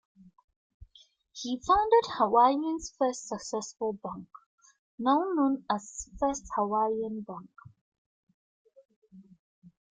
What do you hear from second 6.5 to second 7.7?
Hawaiian Bank.